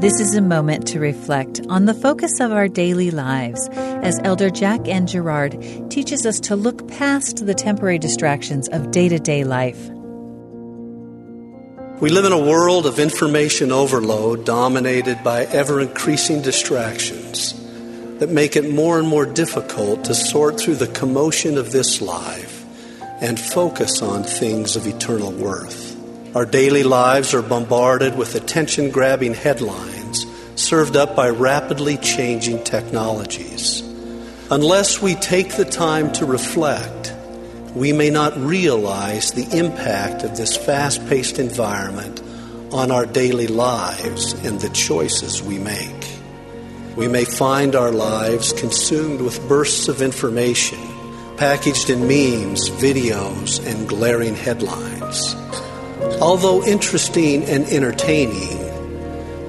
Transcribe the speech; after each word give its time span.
This 0.00 0.18
is 0.18 0.34
a 0.34 0.40
moment 0.40 0.86
to 0.88 0.98
reflect 0.98 1.60
on 1.68 1.84
the 1.84 1.92
focus 1.92 2.40
of 2.40 2.52
our 2.52 2.68
daily 2.68 3.10
lives 3.10 3.68
as 3.68 4.18
Elder 4.24 4.48
Jack 4.48 4.88
N. 4.88 5.06
Gerard 5.06 5.62
teaches 5.90 6.24
us 6.24 6.40
to 6.40 6.56
look 6.56 6.88
past 6.88 7.44
the 7.44 7.52
temporary 7.52 7.98
distractions 7.98 8.66
of 8.70 8.92
day 8.92 9.10
to 9.10 9.18
day 9.18 9.44
life. 9.44 9.90
We 12.00 12.08
live 12.08 12.24
in 12.24 12.32
a 12.32 12.38
world 12.38 12.86
of 12.86 12.98
information 12.98 13.72
overload 13.72 14.46
dominated 14.46 15.22
by 15.22 15.44
ever 15.44 15.82
increasing 15.82 16.40
distractions 16.40 17.52
that 18.20 18.30
make 18.30 18.56
it 18.56 18.72
more 18.72 18.98
and 18.98 19.06
more 19.06 19.26
difficult 19.26 20.06
to 20.06 20.14
sort 20.14 20.58
through 20.58 20.76
the 20.76 20.86
commotion 20.86 21.58
of 21.58 21.72
this 21.72 22.00
life 22.00 22.64
and 23.20 23.38
focus 23.38 24.00
on 24.00 24.22
things 24.22 24.76
of 24.76 24.86
eternal 24.86 25.30
worth. 25.30 25.89
Our 26.32 26.46
daily 26.46 26.84
lives 26.84 27.34
are 27.34 27.42
bombarded 27.42 28.16
with 28.16 28.36
attention 28.36 28.90
grabbing 28.90 29.34
headlines 29.34 30.26
served 30.54 30.94
up 30.94 31.16
by 31.16 31.28
rapidly 31.28 31.96
changing 31.96 32.62
technologies. 32.62 33.80
Unless 34.48 35.02
we 35.02 35.16
take 35.16 35.56
the 35.56 35.64
time 35.64 36.12
to 36.12 36.24
reflect, 36.24 37.12
we 37.74 37.92
may 37.92 38.10
not 38.10 38.36
realize 38.36 39.32
the 39.32 39.58
impact 39.58 40.22
of 40.22 40.36
this 40.36 40.56
fast 40.56 41.04
paced 41.08 41.40
environment 41.40 42.22
on 42.70 42.92
our 42.92 43.06
daily 43.06 43.48
lives 43.48 44.32
and 44.44 44.60
the 44.60 44.70
choices 44.70 45.42
we 45.42 45.58
make. 45.58 46.16
We 46.94 47.08
may 47.08 47.24
find 47.24 47.74
our 47.74 47.90
lives 47.90 48.52
consumed 48.52 49.20
with 49.20 49.48
bursts 49.48 49.88
of 49.88 50.00
information, 50.00 50.78
packaged 51.36 51.90
in 51.90 52.02
memes, 52.02 52.70
videos, 52.70 53.66
and 53.66 53.88
glaring 53.88 54.36
headlines. 54.36 55.34
Although 56.20 56.64
interesting 56.64 57.44
and 57.44 57.64
entertaining, 57.66 58.70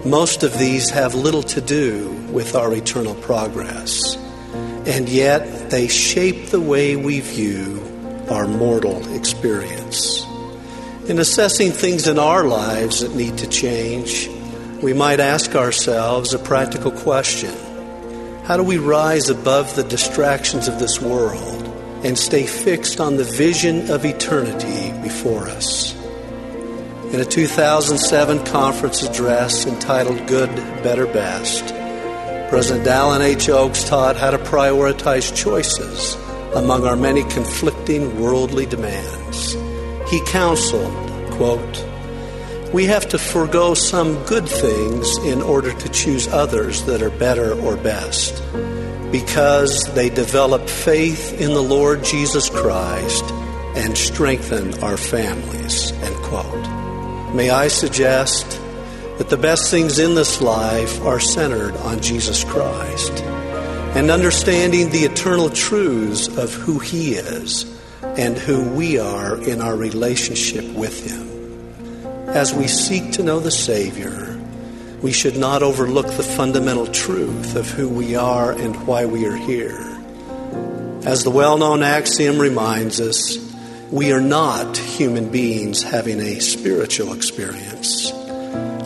most 0.10 0.44
of 0.44 0.58
these 0.58 0.90
have 0.90 1.14
little 1.14 1.44
to 1.44 1.62
do 1.62 2.10
with 2.32 2.56
our 2.56 2.74
eternal 2.74 3.14
progress. 3.16 4.16
And 4.86 5.08
yet, 5.08 5.70
they 5.70 5.88
shape 5.88 6.48
the 6.48 6.60
way 6.60 6.96
we 6.96 7.20
view 7.20 7.80
our 8.30 8.48
mortal 8.48 9.14
experience. 9.16 10.26
In 11.08 11.20
assessing 11.20 11.72
things 11.72 12.08
in 12.08 12.18
our 12.18 12.46
lives 12.46 13.02
that 13.02 13.16
need 13.16 13.38
to 13.40 13.48
change, 13.48 14.28
we 14.82 14.94
might 14.94 15.20
ask 15.20 15.56
ourselves 15.56 16.34
a 16.34 16.40
practical 16.40 16.92
question 16.92 17.54
How 18.46 18.58
do 18.58 18.64
we 18.64 18.78
rise 18.78 19.30
above 19.30 19.76
the 19.76 19.84
distractions 19.84 20.68
of 20.68 20.80
this 20.80 21.00
world 21.00 21.68
and 22.04 22.18
stay 22.18 22.48
fixed 22.48 23.00
on 23.00 23.18
the 23.18 23.24
vision 23.24 23.92
of 23.92 24.06
eternity 24.06 24.92
before 25.04 25.48
us? 25.48 26.01
In 27.12 27.20
a 27.20 27.26
2007 27.26 28.46
conference 28.46 29.04
address 29.04 29.66
entitled 29.66 30.26
Good, 30.28 30.56
Better, 30.82 31.06
Best, 31.06 31.68
President 32.50 32.88
Dallin 32.88 33.20
H. 33.20 33.50
Oaks 33.50 33.84
taught 33.84 34.16
how 34.16 34.32
to 34.32 34.38
prioritize 34.38 35.36
choices 35.36 36.16
among 36.56 36.86
our 36.86 36.96
many 36.96 37.24
conflicting 37.24 38.18
worldly 38.18 38.66
demands. 38.66 39.56
He 40.10 40.24
counseled, 40.26 40.94
quote, 41.32 41.86
we 42.74 42.86
have 42.86 43.10
to 43.10 43.18
forego 43.18 43.74
some 43.74 44.24
good 44.24 44.48
things 44.48 45.18
in 45.26 45.42
order 45.42 45.74
to 45.74 45.90
choose 45.90 46.30
others 46.30 46.86
that 46.86 47.02
are 47.02 47.10
better 47.10 47.60
or 47.60 47.76
best 47.76 48.42
because 49.12 49.84
they 49.96 50.10
develop 50.10 50.70
faith 50.70 51.42
in 51.42 51.50
the 51.50 51.62
Lord 51.62 52.06
Jesus 52.06 52.50
Christ 52.50 53.26
and 53.76 53.98
strengthen 53.98 54.82
our 54.82 54.96
families, 54.96 55.92
end 55.92 56.16
quote. 56.24 56.81
May 57.34 57.50
I 57.50 57.70
suggest 57.70 58.60
that 59.18 59.30
the 59.30 59.38
best 59.38 59.72
things 59.72 60.00
in 60.00 60.16
this 60.16 60.42
life 60.42 61.02
are 61.04 61.20
centered 61.20 61.78
on 61.78 62.02
Jesus 62.02 62.44
Christ 62.44 63.24
and 63.96 64.12
understanding 64.12 64.90
the 64.90 65.06
eternal 65.06 65.50
truths 65.50 66.28
of 66.28 66.54
who 66.54 66.80
He 66.80 67.14
is 67.14 67.66
and 68.02 68.38
who 68.38 68.70
we 68.72 69.00
are 69.00 69.42
in 69.42 69.62
our 69.62 69.78
relationship 69.78 70.66
with 70.74 71.06
Him. 71.06 72.30
As 72.30 72.54
we 72.54 72.68
seek 72.68 73.14
to 73.14 73.24
know 73.24 73.40
the 73.40 73.52
Savior, 73.52 74.38
we 75.02 75.14
should 75.14 75.38
not 75.38 75.64
overlook 75.64 76.08
the 76.08 76.24
fundamental 76.24 76.88
truth 76.88 77.56
of 77.56 77.70
who 77.70 77.88
we 77.88 78.16
are 78.16 78.52
and 78.52 78.76
why 78.86 79.06
we 79.06 79.26
are 79.26 79.38
here. 79.38 79.88
As 81.06 81.24
the 81.24 81.32
well 81.32 81.58
known 81.58 81.82
axiom 81.82 82.40
reminds 82.40 83.00
us, 83.00 83.51
we 83.92 84.14
are 84.14 84.22
not 84.22 84.78
human 84.78 85.30
beings 85.30 85.84
having 85.84 86.22
a 86.22 86.40
spiritual 86.40 87.14
experience. 87.14 88.14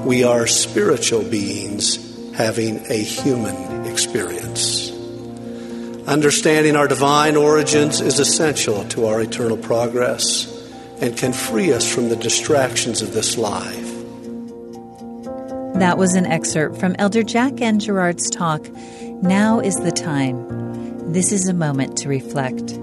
We 0.04 0.24
are 0.24 0.48
spiritual 0.48 1.22
beings 1.22 2.00
having 2.34 2.84
a 2.90 2.98
human 2.98 3.86
experience. 3.86 4.92
Understanding 6.08 6.76
our 6.76 6.88
divine 6.88 7.36
origins 7.36 8.02
is 8.02 8.20
essential 8.20 8.84
to 8.90 9.06
our 9.06 9.22
eternal 9.22 9.58
progress 9.58 10.52
and 11.02 11.16
can 11.16 11.34
free 11.34 11.72
us 11.72 11.88
from 11.88 12.10
the 12.10 12.16
distractions 12.16 13.04
of 13.04 13.14
this 13.14 13.38
life. 13.38 13.92
That 15.76 15.98
was 16.00 16.16
an 16.16 16.26
excerpt 16.26 16.80
from 16.80 16.96
Elder 16.98 17.22
Jack 17.22 17.62
N. 17.62 17.78
Gerard's 17.80 18.28
talk, 18.32 18.68
Now 19.22 19.60
is 19.60 19.76
the 19.76 19.92
Time. 19.92 21.14
This 21.14 21.32
is 21.32 21.48
a 21.48 21.54
moment 21.54 21.96
to 21.98 22.10
reflect. 22.10 22.80